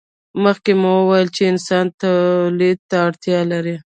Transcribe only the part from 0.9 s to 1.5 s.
وویل چې